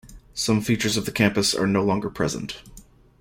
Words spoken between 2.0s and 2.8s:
present.